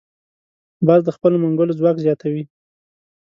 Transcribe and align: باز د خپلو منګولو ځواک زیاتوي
باز 0.87 1.01
د 1.05 1.09
خپلو 1.15 1.35
منګولو 1.43 1.77
ځواک 1.79 1.97
زیاتوي 2.05 2.43